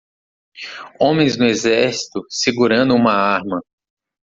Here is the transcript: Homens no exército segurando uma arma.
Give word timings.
Homens 0.99 1.37
no 1.37 1.45
exército 1.45 2.25
segurando 2.31 2.95
uma 2.95 3.13
arma. 3.13 3.61